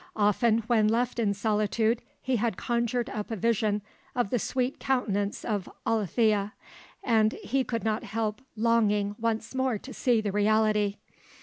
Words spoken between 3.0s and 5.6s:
up a vision of the sweet countenance